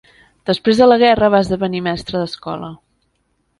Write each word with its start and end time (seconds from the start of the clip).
Després 0.49 0.79
de 0.83 0.87
la 0.87 0.97
guerra 1.03 1.29
va 1.35 1.43
esdevenir 1.45 1.83
mestre 1.91 2.25
d'escola. 2.25 2.73